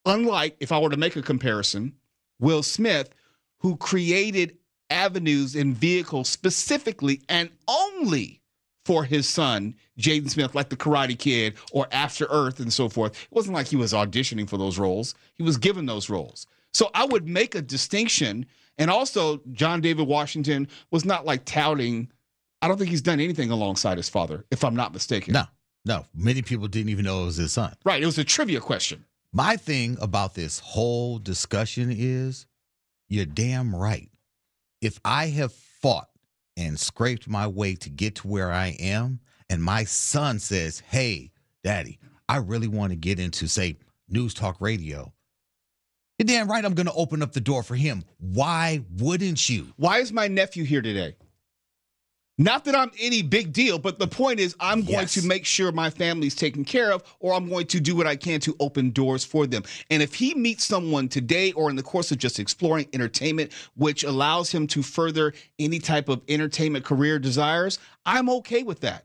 [0.09, 1.95] unlike if I were to make a comparison,
[2.41, 3.11] Will Smith,
[3.59, 4.57] who created
[4.91, 8.41] avenues and vehicles specifically and only
[8.85, 13.13] for his son, Jaden Smith, like the Karate Kid or After Earth and so forth.
[13.13, 16.47] It wasn't like he was auditioning for those roles, he was given those roles.
[16.73, 18.47] So I would make a distinction.
[18.79, 22.11] And also, John David Washington was not like touting.
[22.63, 25.33] I don't think he's done anything alongside his father, if I'm not mistaken.
[25.33, 25.45] No,
[25.85, 26.07] no.
[26.15, 27.75] Many people didn't even know it was his son.
[27.85, 28.01] Right.
[28.01, 29.05] It was a trivia question.
[29.33, 32.47] My thing about this whole discussion is
[33.09, 34.11] you're damn right
[34.81, 36.09] if I have fought
[36.57, 41.31] and scraped my way to get to where I am, and my son says, Hey,
[41.63, 43.77] daddy, I really want to get into, say,
[44.09, 45.13] news talk radio.
[46.19, 48.05] You're damn right I'm going to open up the door for him.
[48.19, 49.73] Why wouldn't you?
[49.77, 51.17] Why is my nephew here today?
[52.41, 55.15] Not that I'm any big deal, but the point is, I'm going Yes.
[55.15, 58.15] to make sure my family's taken care of, or I'm going to do what I
[58.15, 59.65] can to open doors for them.
[59.91, 64.05] And if he meets someone today or in the course of just exploring entertainment, which
[64.05, 69.05] allows him to further any type of entertainment career desires, I'm okay with that.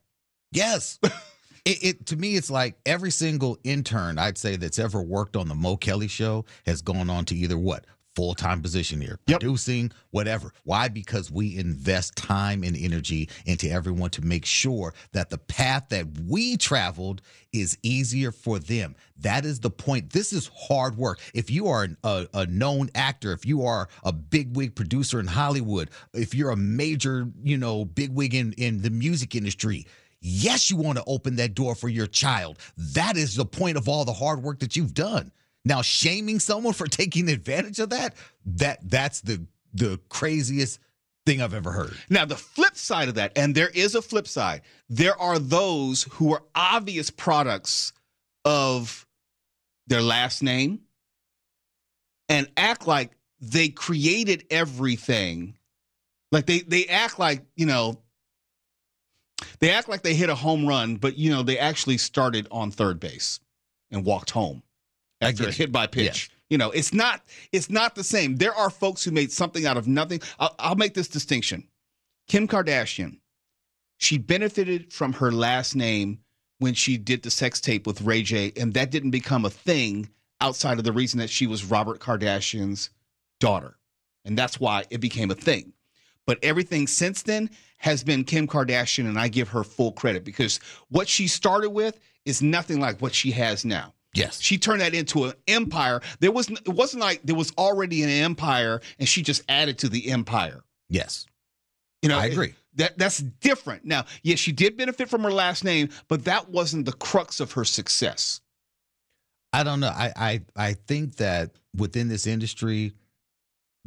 [0.52, 1.00] Yes.
[1.66, 5.48] it, it to me, it's like every single intern I'd say that's ever worked on
[5.48, 9.40] the Mo Kelly show has gone on to either what full time position here, Yep.
[9.40, 10.54] producing, whatever.
[10.64, 10.88] Why?
[10.88, 16.08] Because we invest time and energy into everyone to make sure that the path that
[16.28, 17.22] we traveled
[17.52, 18.96] is easier for them.
[19.18, 20.12] That is the point.
[20.12, 21.20] This is hard work.
[21.34, 25.28] If you are an, a, a known actor, if you are a bigwig producer in
[25.28, 29.86] Hollywood, if you're a major, you know, bigwig in, in the music industry,
[30.26, 32.58] Yes, you want to open that door for your child.
[32.78, 35.34] That is the point of all the hard work that you've done.
[35.66, 40.80] Now, shaming someone for taking advantage of that, that that's the the craziest
[41.26, 41.98] thing I've ever heard.
[42.10, 46.04] Now, the flip side of that, and there is a flip side, there are those
[46.04, 47.94] who are obvious products
[48.46, 49.08] of
[49.88, 50.82] their last name
[52.30, 55.56] and act like they created everything.
[56.32, 58.00] Like they they act like, you know,
[59.60, 62.72] they act like they hit a home run, but you know, they actually started on
[62.72, 63.40] third base
[63.92, 64.64] and walked home
[65.24, 65.52] I get you.
[65.54, 66.30] hit by pitch.
[66.50, 68.36] You know, it's not it's not the same.
[68.38, 70.22] There are folks who made something out of nothing.
[70.40, 71.68] I'll, I'll make this distinction.
[72.28, 73.20] Kim Kardashian,
[73.98, 76.20] she benefited from her last name
[76.60, 80.10] when she did the sex tape with Ray J, and that didn't become a thing
[80.42, 82.90] outside of the reason that she was Robert Kardashian's
[83.40, 83.78] daughter.
[84.26, 85.74] And that's why it became a thing.
[86.26, 90.60] But everything since then has been Kim Kardashian, and I give her full credit because
[90.90, 93.94] what she started with is nothing like what she has now.
[94.14, 94.40] Yes.
[94.42, 96.02] She turned that into an empire.
[96.20, 99.90] There was it wasn't like there was already an empire and she just added to
[99.90, 100.64] the empire.
[100.90, 101.26] Yes.
[102.02, 102.54] You know, I it- agree.
[102.76, 103.86] that that's different.
[103.86, 107.54] Now, yes, she did benefit from her last name, but that wasn't the crux of
[107.54, 108.42] her success.
[109.52, 109.88] I don't know.
[109.88, 112.94] I, I I think that within this industry,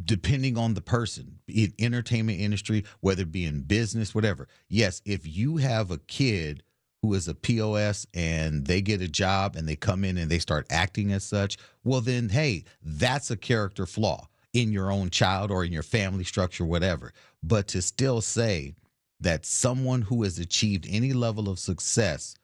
[0.05, 4.49] depending on the person, be it entertainment industry, whether it be in business, whatever.
[4.69, 6.63] Yes, if you have a kid
[7.07, 10.41] who is a POS and they get a job and they come in and they
[10.41, 15.53] start acting as such, well then hey, that's a character flaw in your own child
[15.53, 17.13] or in your family structure, whatever.
[17.45, 18.75] But to still say
[19.21, 22.35] that someone who has achieved any level of success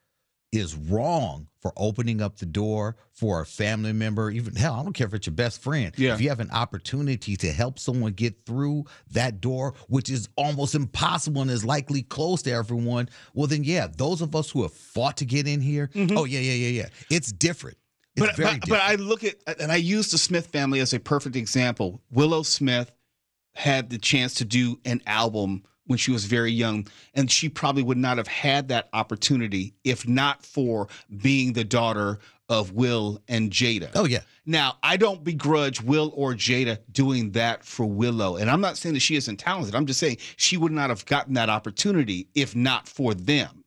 [0.53, 4.93] is wrong for opening up the door for a family member, even hell, I don't
[4.93, 5.93] care if it's your best friend.
[5.97, 6.15] Yeah.
[6.15, 10.75] If you have an opportunity to help someone get through that door, which is almost
[10.75, 14.73] impossible and is likely closed to everyone, well, then yeah, those of us who have
[14.73, 16.17] fought to get in here, mm-hmm.
[16.19, 16.88] oh yeah, yeah, yeah, yeah.
[17.11, 17.79] It's different.
[18.17, 18.71] It's but, very but, different.
[18.71, 22.03] but I look at and I use the Smith family as a perfect example.
[22.11, 22.95] Willow Smith
[23.55, 27.83] had the chance to do an album when she was very young, and she probably
[27.83, 30.88] would not have had that opportunity if not for
[31.23, 32.18] being the daughter
[32.49, 33.90] of Will and Jada.
[33.95, 34.21] oh yeah.
[34.45, 38.37] Now, I don't begrudge Will or Jada doing that for Willow.
[38.37, 39.75] And I'm not saying that she isn't talented.
[39.75, 43.64] I'm just saying she would not have gotten that opportunity if not for them.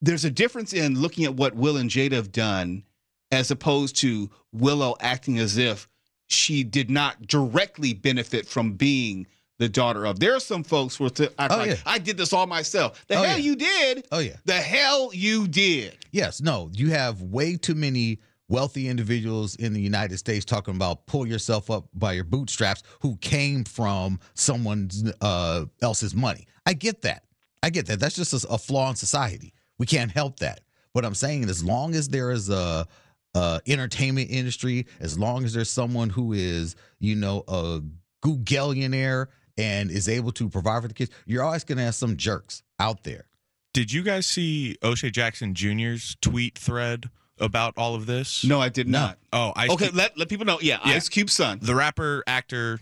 [0.00, 2.84] There's a difference in looking at what Will and Jada have done
[3.30, 5.88] as opposed to Willow acting as if
[6.26, 9.26] she did not directly benefit from being
[9.60, 10.18] the daughter of.
[10.18, 11.76] There are some folks who to act Oh, like yeah.
[11.86, 13.04] I did this all myself.
[13.06, 13.44] The Oh, hell yeah.
[13.44, 14.08] you did.
[14.10, 14.36] Oh yeah.
[14.46, 15.96] The hell you did.
[16.10, 18.18] Yes, no, you have way too many
[18.48, 23.16] wealthy individuals in the United States talking about pull yourself up by your bootstraps who
[23.18, 26.46] came from someone's uh, else's money.
[26.66, 27.22] I get that.
[27.62, 28.00] I get that.
[28.00, 29.52] That's just a, a flaw in society.
[29.78, 30.62] We can't help that.
[30.92, 32.88] What I'm saying, is, as long as there is a,
[33.34, 37.80] a entertainment industry, as long as there's someone who is, you know, a
[38.24, 39.26] Googleionaire
[39.60, 42.62] and is able to provide for the kids, you're always going to have some jerks
[42.78, 43.26] out there.
[43.72, 48.42] Did you guys see O'Shea Jackson Jr.'s tweet thread about all of this?
[48.44, 48.98] No, I did No.
[49.00, 49.18] not.
[49.32, 50.58] Oh, Ice okay, Cube- let, let people know.
[50.60, 50.94] Yeah, Yeah.
[50.94, 51.58] Ice Cube's son.
[51.62, 52.80] the rapper, actor,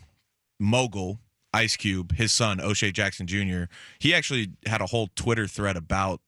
[0.58, 1.20] mogul
[1.52, 3.64] Ice Cube, his son O'Shea Jackson Jr.
[3.98, 6.20] He actually had a whole Twitter thread about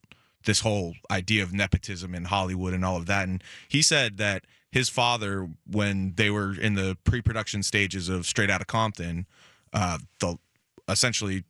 [0.45, 4.45] this whole idea of nepotism in Hollywood and all of that, and he said that
[4.73, 9.27] his father, when they were in the pre-production stages of Straight Outta Compton,
[9.73, 10.37] uh, the
[10.89, 11.45] essentially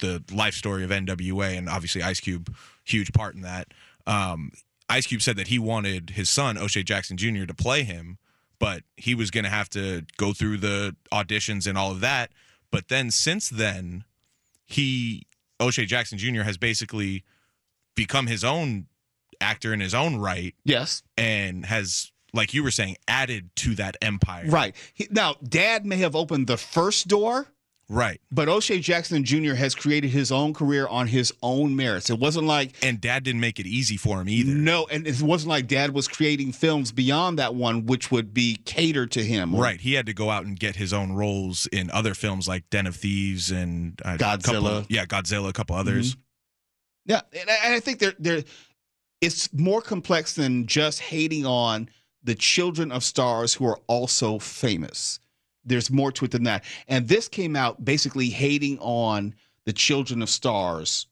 [0.00, 3.68] the life story of NWA and obviously Ice Cube, huge part in that.
[4.06, 4.52] Um,
[4.88, 7.44] Ice Cube said that he wanted his son O'Shea Jackson Jr.
[7.46, 8.18] to play him,
[8.58, 12.30] but he was going to have to go through the auditions and all of that.
[12.70, 14.04] But then since then,
[14.64, 15.26] he
[15.60, 16.42] O'Shea Jackson Jr.
[16.42, 17.24] has basically
[17.94, 18.86] become his own
[19.40, 21.02] actor in his own right Yes.
[21.16, 24.44] and has like you were saying added to that empire.
[24.46, 24.74] Right.
[24.92, 27.46] He- now, dad may have opened the first door,
[27.88, 28.20] Right.
[28.32, 29.54] But O'Shea Jackson Jr.
[29.54, 32.10] has created his own career on his own merits.
[32.10, 34.50] It wasn't like And dad didn't make it easy for him either.
[34.52, 38.56] no, and it wasn't like Dad was creating films beyond that one, which would be
[38.64, 39.54] catered to him.
[39.54, 39.80] Right.
[39.80, 42.88] He had to go out and get his own roles in other films like Den
[42.88, 44.84] of Thieves and uh, Godzilla.
[44.88, 46.16] yeah, Godzilla, a couple others.
[47.04, 48.42] Yeah, and I, and I think there there
[49.20, 51.88] it's more complex than just hating on
[52.24, 55.20] the children of stars who are also famous.
[55.66, 56.64] There's more to it than that.
[56.88, 61.06] And this came out basically hating on the children of stars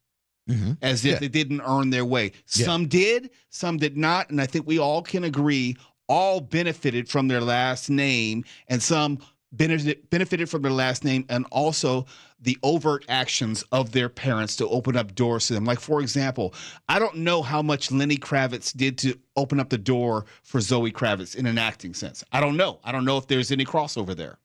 [0.49, 0.77] Mhm.
[0.83, 1.19] as if Yeah.
[1.21, 2.33] they didn't earn their way.
[2.55, 2.67] Yeah.
[2.67, 7.29] Some did, some did not, and I think we all can agree all benefited from
[7.29, 9.19] their last name and some
[9.53, 12.05] benefited from their last name and also
[12.40, 15.64] the overt actions of their parents to open up doors to them.
[15.64, 16.53] Like for example,
[16.88, 20.90] I don't know how much Lenny Kravitz did to open up the door for Zoe
[20.93, 22.23] Kravitz in an acting sense.
[22.33, 22.81] I don't know.
[22.85, 24.38] I don't know if there's any crossover there.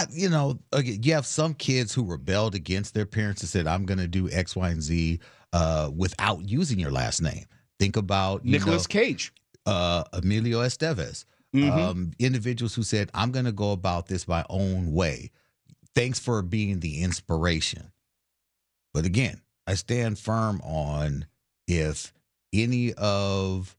[0.00, 3.66] I, you know, again, you have some kids who rebelled against their parents and said,
[3.66, 5.20] "I'm going to do X, Y, and Z
[5.52, 7.44] uh, without using your last name."
[7.78, 9.32] Think about know, Cage.
[9.66, 11.70] uh, Emilio Estevez, Mhm.
[11.72, 15.30] um, individuals who said, "I'm going to go about this my own way."
[15.94, 17.92] Thanks for being the inspiration.
[18.94, 21.26] But again, I stand firm on
[21.66, 22.12] if
[22.52, 23.76] any of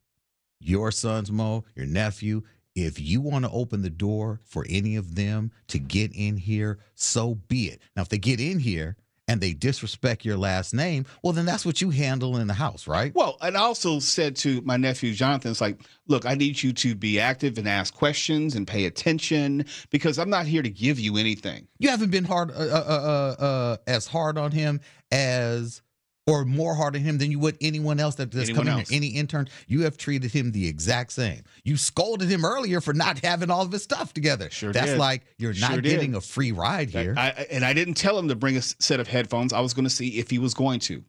[0.60, 2.42] your sons, Mo, your nephew,
[2.74, 6.78] if you want to open the door for any of them to get in here,
[6.94, 7.80] so be it.
[7.96, 8.96] Now, if they get in here
[9.28, 12.88] and they disrespect your last name, well, then that's what you handle in the house,
[12.88, 13.14] right?
[13.14, 16.72] Well, and I also said to my nephew Jonathan, it's like, look, I need you
[16.72, 20.98] to be active and ask questions and pay attention because I'm not here to give
[20.98, 21.68] you anything.
[21.78, 24.80] You haven't been hard, uh, uh, uh, uh, as hard on him
[25.10, 25.82] as,
[26.26, 28.88] or more hard on him than you would anyone else that, that's Anyone coming else.
[28.90, 29.48] here, any intern.
[29.66, 31.42] You have treated him the exact same.
[31.64, 34.48] You scolded him earlier for not having all of his stuff together.
[34.50, 34.98] Sure That's did.
[34.98, 35.90] like you're not Sure did.
[35.90, 37.14] getting a free ride here.
[37.16, 39.52] I, I- and I didn't tell him to bring a set of headphones.
[39.52, 41.02] I was going to see if he was going to.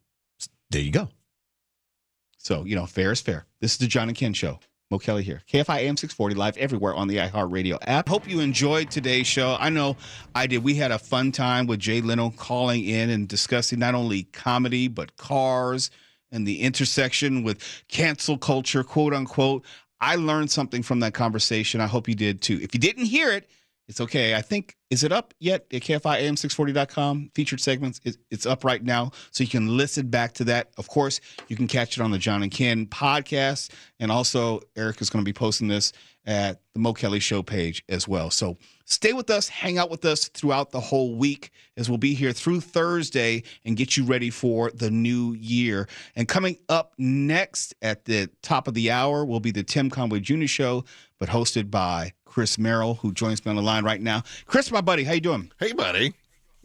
[0.71, 1.09] there you go.
[2.39, 3.45] So, you know, fair is fair.
[3.61, 4.59] This is the John and Ken Show.
[4.93, 5.41] Mo Kelly here.
[5.51, 8.07] KFI AM 640 live everywhere on the iHeartRadio app.
[8.07, 9.57] Hope you enjoyed today's show.
[9.59, 9.97] I know
[10.35, 10.63] I did.
[10.63, 14.87] We had a fun time with Jay Leno calling in and discussing not only comedy,
[14.87, 15.89] but cars
[16.31, 19.65] and the intersection with cancel culture, quote unquote.
[19.99, 21.81] I learned something from that conversation.
[21.81, 22.59] I hope you did too.
[22.61, 23.49] If you didn't hear it,
[23.87, 24.35] it's okay.
[24.35, 27.31] I think, is it up yet at KFIAM640.com?
[27.35, 27.99] Featured segments.
[28.03, 29.11] It- It's up right now.
[29.31, 30.71] So you can listen back to that.
[30.77, 33.69] Of course, you can catch it on the John and Ken podcast.
[33.99, 35.91] And also, Eric is going to be posting this
[36.25, 38.29] at the Mo Kelly Show page as well.
[38.31, 42.13] So stay with us, hang out with us throughout the whole week as we'll be
[42.13, 45.87] here through Thursday and get you ready for the new year.
[46.15, 50.21] And coming up next at the top of the hour will be the Tim Conway
[50.21, 50.45] Jr.
[50.45, 50.85] Show,
[51.19, 54.23] but hosted by Chris Merrill, who joins me on the line right now.
[54.47, 55.51] Chris, my buddy, how you doing?
[55.59, 56.15] Hey, buddy.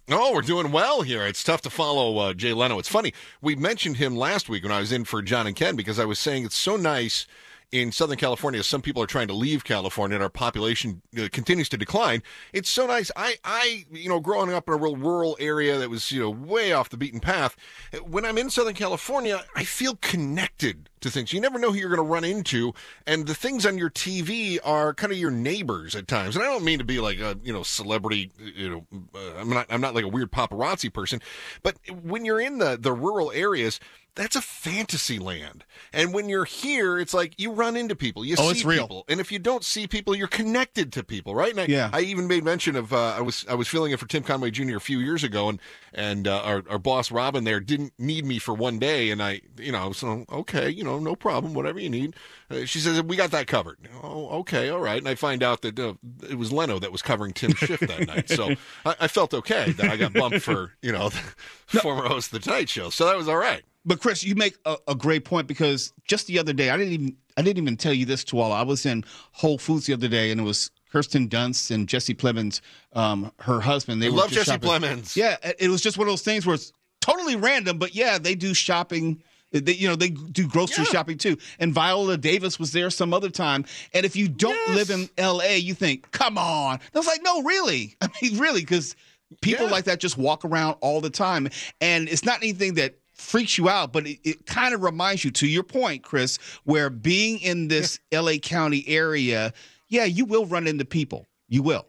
[0.08, 1.26] Oh, we're doing well here.
[1.26, 2.78] It's tough to follow uh, Jay Leno.
[2.78, 3.12] It's funny.
[3.42, 6.06] We mentioned him last week when I was in for John and Ken because I
[6.06, 7.26] was saying it's so nice
[7.72, 8.62] in Southern California.
[8.62, 12.22] Some people are trying to leave California and our population uh, continues to decline.
[12.52, 13.10] It's so nice.
[13.14, 16.30] I, I, you know, growing up in a real rural area that was, you know,
[16.30, 17.56] way off the beaten path,
[18.02, 21.32] when I'm in Southern California, I feel connected to things.
[21.32, 22.72] You never know who you're going to run into,
[23.06, 26.36] and the things on your TV are kind of your neighbors at times.
[26.36, 28.30] And I don't mean to be like a you know celebrity.
[28.38, 31.20] You know, uh, I'm not I'm not like a weird paparazzi person,
[31.62, 33.80] but when you're in the the rural areas.
[34.18, 35.62] That's a fantasy land.
[35.92, 39.04] And when you're here, it's like you run into people, you Oh, see people.
[39.08, 41.52] And if you don't see people, you're connected to people, right?
[41.52, 41.88] And I, Yeah.
[41.92, 44.50] I even made mention of uh, I was I was filling it for Tim Conway
[44.50, 44.76] Jr.
[44.76, 45.60] a few years ago, and
[45.94, 49.40] and uh, our our boss Robin there didn't need me for one day, and I
[49.56, 52.16] you know so okay you know no problem whatever you need.
[52.50, 53.78] Uh, she says we got that covered.
[54.02, 55.94] Oh okay all right, and I find out that uh,
[56.28, 59.70] it was Leno that was covering Tim's shift that night, so I, I felt okay
[59.70, 61.08] that I got bumped for you know
[61.70, 63.62] the former host of the Tonight Show, so that was all right.
[63.88, 66.92] But Chris, you make a, a great point because just the other day, I didn't
[66.92, 68.52] even I didn't even tell you this to all.
[68.52, 72.14] I was in Whole Foods the other day, and it was Kirsten Dunst and Jesse
[72.14, 72.60] Plemons,
[72.92, 74.02] um, her husband.
[74.02, 74.68] They love Jesse shopping.
[74.68, 75.16] Plemons.
[75.16, 78.18] Yeah, it it was just one of those things where it's totally random, but yeah,
[78.18, 79.22] they do shopping.
[79.50, 80.90] They, you know, they do grocery Yeah.
[80.90, 81.38] shopping too.
[81.58, 83.64] And Viola Davis was there some other time.
[83.94, 84.76] And if you don't Yes.
[84.76, 87.96] live in L.A., you think, "Come on!" And I was like, "No, really?
[88.02, 88.94] I mean, really?" Because
[89.40, 89.72] people Yeah.
[89.72, 91.48] like that just walk around all the time,
[91.80, 95.30] and it's not anything that freaks you out, but it, it kind of reminds you,
[95.32, 99.52] to your point, Chris, where being in this LA County area,
[99.88, 101.26] yeah, you will run into people.
[101.48, 101.86] You will.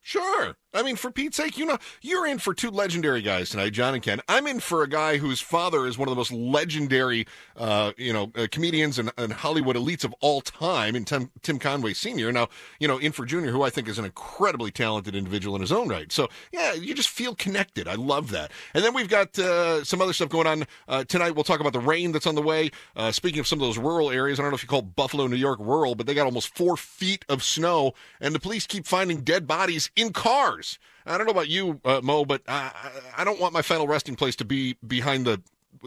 [0.00, 0.56] Sure.
[0.74, 3.94] I mean, for Pete's sake, you know, you're in for two legendary guys tonight, John
[3.94, 4.20] and Ken.
[4.28, 8.12] I'm in for a guy whose father is one of the most legendary, uh, you
[8.12, 12.30] know, uh, comedians and, and, Hollywood elites of all time, in Tim, Tim, Conway Sr.
[12.32, 12.48] Now,
[12.80, 15.72] you know, in for Junior, who I think is an incredibly talented individual in his
[15.72, 16.12] own right.
[16.12, 17.88] So, yeah, you just feel connected.
[17.88, 18.50] I love that.
[18.74, 21.34] And then we've got uh, some other stuff going on uh, tonight.
[21.34, 22.70] We'll talk about the rain that's on the way.
[22.94, 25.28] Uh, speaking of some of those rural areas, I don't know if you call Buffalo,
[25.28, 28.86] New York rural, but they got almost four feet of snow, and the police keep
[28.86, 30.57] finding dead bodies in cars.
[31.06, 32.72] I don't know about you, uh, Mo, but I,
[33.16, 35.40] I don't want my final resting place to be behind the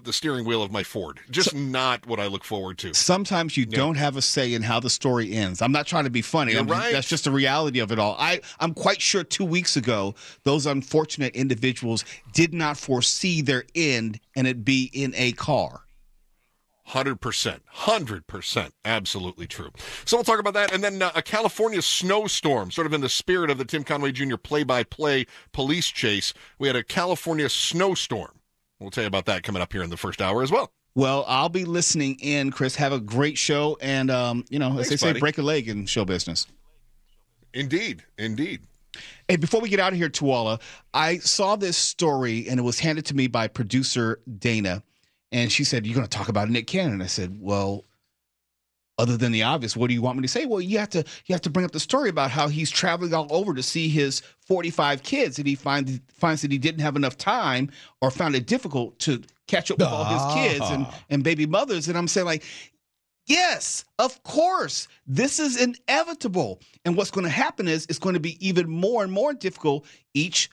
[0.03, 1.19] the steering wheel of my Ford.
[1.29, 2.93] Just so, not what I look forward to.
[2.93, 3.77] Sometimes you yeah.
[3.77, 5.61] don't have a say in how the story ends.
[5.61, 6.55] I'm not trying to be funny.
[6.55, 6.93] Right.
[6.93, 8.15] That's just the reality of it all.
[8.17, 14.19] I, I'm quite sure two weeks ago, those unfortunate individuals did not foresee their end
[14.35, 15.81] and it be in a car.
[16.91, 17.59] 100%.
[17.73, 18.71] 100%.
[18.83, 19.71] Absolutely true.
[20.05, 20.73] So we'll talk about that.
[20.73, 24.11] And then uh, a California snowstorm, sort of in the spirit of the Tim Conway
[24.11, 24.37] Jr.
[24.37, 26.33] play by play police chase.
[26.59, 28.39] We had a California snowstorm.
[28.79, 30.71] We'll tell you about that coming up here in the first hour as well.
[30.93, 32.75] Well, I'll be listening in, Chris.
[32.75, 33.77] Have a great show.
[33.79, 35.17] And, um, you know, Thanks, as they buddy.
[35.17, 36.47] say, break a leg in show business.
[37.53, 38.03] Indeed.
[38.17, 38.61] Indeed.
[39.29, 40.59] Hey, before we get out of here, Tuala,
[40.93, 44.83] I saw this story and it was handed to me by producer Dana
[45.31, 47.01] and she said, You're going to talk about Nick Cannon.
[47.01, 47.85] I said, Well,
[48.97, 50.45] other than the obvious, what do you want me to say?
[50.45, 53.13] Well, you have to you have to bring up the story about how he's traveling
[53.13, 56.95] all over to see his 45 kids and he finds finds that he didn't have
[56.95, 57.71] enough time
[58.01, 60.99] or found it difficult to catch up with all his kids and, ah.
[61.09, 61.87] and baby mothers.
[61.87, 62.43] And I'm saying, like,
[63.27, 64.87] Yes, of course.
[65.07, 66.59] This is inevitable.
[66.85, 69.85] And what's going to happen is it's going to be even more and more difficult
[70.13, 70.49] each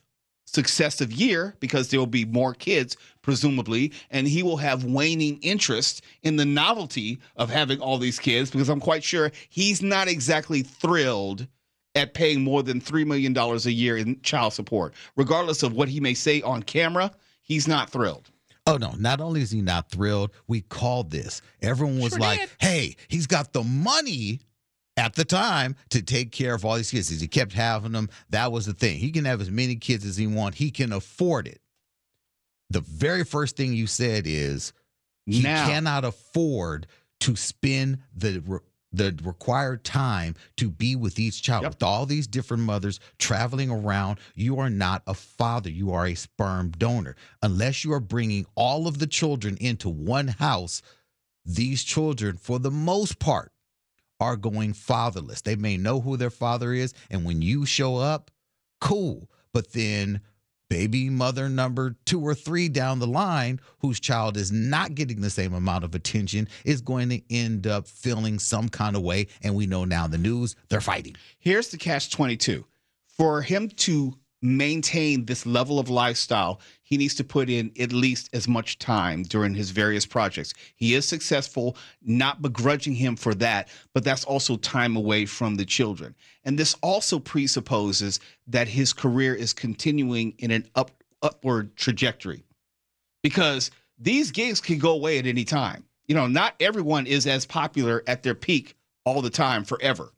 [0.55, 6.03] successive year because there will be more kids presumably and he will have waning interest
[6.22, 10.62] in the novelty of having all these kids because i'm quite sure he's not exactly
[10.62, 11.46] thrilled
[11.94, 16.01] at paying more than $3 million a year in child support regardless of what he
[16.01, 17.11] may say on camera
[17.42, 18.30] he's not thrilled
[18.66, 18.92] Oh no!
[18.99, 21.40] Not only is he not thrilled, we called this.
[21.62, 22.51] Everyone was sure like, did.
[22.61, 24.40] "Hey, he's got the money
[24.99, 27.09] at the time to take care of all these kids.
[27.09, 28.11] He kept having them.
[28.30, 28.99] That was the thing.
[28.99, 30.59] He can have as many kids as he wants.
[30.59, 31.61] He can afford it.
[32.70, 34.72] The very first thing you said is
[35.24, 35.66] he now.
[35.66, 36.88] cannot afford
[37.20, 41.72] to spend the the required time to be with each child yep.
[41.72, 46.14] with all these different mothers traveling around you are not a father you are a
[46.14, 50.80] sperm donor unless you are bringing all of the children into one house
[51.44, 53.53] these children for the most part
[54.20, 55.42] are going fatherless.
[55.42, 58.30] They may know who their father is, and when you show up,
[58.80, 59.30] cool.
[59.52, 60.20] But then
[60.68, 65.30] baby mother number two or three down the line, whose child is not getting the
[65.30, 69.28] same amount of attention, is going to end up feeling some kind of way.
[69.42, 71.16] And we know now in the news, they're fighting.
[71.38, 72.64] Here's the catch 22
[73.06, 78.30] for him to maintain this level of lifestyle, he needs to put in at least
[78.32, 80.55] as much time during his various projects.
[80.76, 85.64] He is successful, not begrudging him for that, but that's also time away from the
[85.64, 86.14] children.
[86.45, 90.91] And this also presupposes that his career is continuing in an up,
[91.22, 92.45] upward trajectory
[93.22, 95.84] because these gigs can go away at any time.
[96.07, 100.12] You know, not everyone is as popular at their peak all the time forever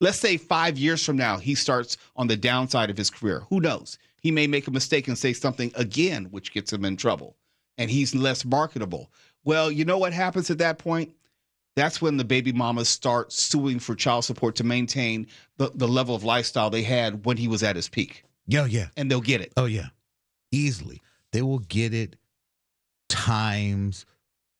[0.00, 3.42] let's say five years from now, he starts on the downside of his career.
[3.48, 3.98] Who knows?
[4.20, 7.36] He may make a mistake and say something again, which gets him in trouble,
[7.78, 9.10] and he's less marketable.
[9.44, 11.12] Well, you know what happens at that point?
[11.76, 15.26] That's when the baby mamas start suing for child support to maintain
[15.58, 18.24] the, the level of lifestyle they had when he was at his peak.
[18.46, 18.88] Yeah, yeah.
[18.96, 19.52] And they'll get it.
[19.56, 19.88] Oh, yeah.
[20.50, 21.02] Easily.
[21.32, 22.16] They will get it
[23.08, 24.06] times.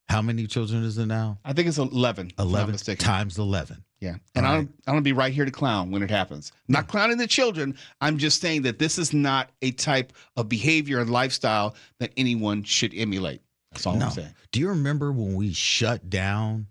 [0.07, 1.39] How many children is it now?
[1.43, 2.33] I think it's 11.
[2.37, 3.83] 11 times 11.
[3.99, 4.15] Yeah.
[4.35, 4.57] And right.
[4.57, 6.51] I'm, I'm to be right here to clown when it happens.
[6.67, 7.75] I'm not clowning the children.
[7.99, 12.63] I'm just saying that this is not a type of behavior and lifestyle that anyone
[12.63, 13.41] should emulate.
[13.71, 14.05] That's all no.
[14.05, 14.35] I'm saying.
[14.51, 16.67] Do you remember when we shut down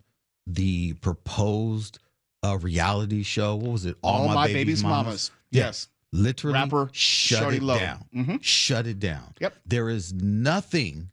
[0.47, 1.99] the proposed
[2.45, 3.57] uh, reality show?
[3.57, 3.97] What was it?
[4.03, 5.05] All, All my, my, baby's, baby's mamas.
[5.05, 5.31] mamas.
[5.51, 5.89] Yes.
[6.13, 7.79] Literally Rapper shut it Low.
[7.79, 8.05] down.
[8.15, 8.37] Mm-hmm.
[8.41, 9.35] Shut it down.
[9.41, 9.55] Yep.
[9.67, 11.11] There is nothing,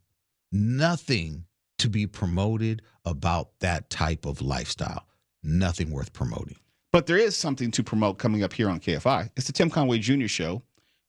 [0.51, 1.45] nothing
[1.80, 5.05] to be promoted about that type of lifestyle
[5.43, 6.57] nothing worth promoting.
[6.91, 9.31] But there is something to promote coming up here on KFI.
[9.35, 10.27] It's the Tim Conway Jr.
[10.27, 10.61] Show.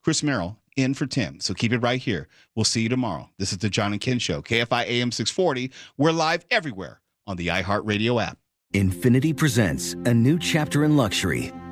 [0.02, 1.40] Chris Merrill in for Tim.
[1.40, 2.28] So keep it right here.
[2.54, 3.30] We'll see you tomorrow.
[3.38, 5.70] This is the John and Ken Show, KFI AM 640.
[5.96, 8.38] We're live everywhere on the iHeartRadio app.
[8.72, 11.52] Infinity presents a new chapter in luxury,